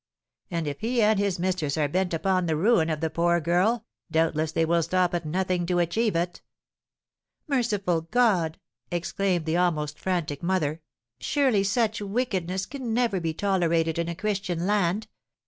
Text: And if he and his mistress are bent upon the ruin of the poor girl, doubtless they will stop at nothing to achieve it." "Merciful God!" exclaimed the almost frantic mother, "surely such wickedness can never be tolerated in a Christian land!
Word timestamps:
And 0.49 0.65
if 0.65 0.79
he 0.79 1.03
and 1.03 1.19
his 1.19 1.37
mistress 1.37 1.77
are 1.77 1.87
bent 1.87 2.11
upon 2.11 2.47
the 2.47 2.55
ruin 2.55 2.89
of 2.89 3.01
the 3.01 3.09
poor 3.11 3.39
girl, 3.39 3.85
doubtless 4.09 4.51
they 4.51 4.65
will 4.65 4.81
stop 4.81 5.13
at 5.13 5.27
nothing 5.27 5.67
to 5.67 5.77
achieve 5.77 6.15
it." 6.15 6.41
"Merciful 7.47 8.01
God!" 8.09 8.57
exclaimed 8.89 9.45
the 9.45 9.57
almost 9.57 9.99
frantic 9.99 10.41
mother, 10.41 10.81
"surely 11.19 11.63
such 11.63 12.01
wickedness 12.01 12.65
can 12.65 12.95
never 12.95 13.19
be 13.19 13.35
tolerated 13.35 13.99
in 13.99 14.09
a 14.09 14.15
Christian 14.15 14.65
land! 14.65 15.05